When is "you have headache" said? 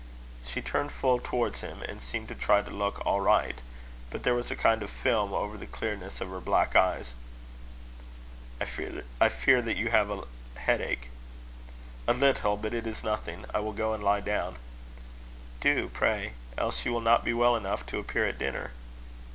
9.59-11.11